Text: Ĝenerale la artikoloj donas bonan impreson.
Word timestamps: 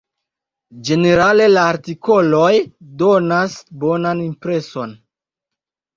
Ĝenerale 0.87 1.49
la 1.51 1.65
artikoloj 1.73 2.49
donas 3.03 3.61
bonan 3.85 4.27
impreson. 4.31 5.01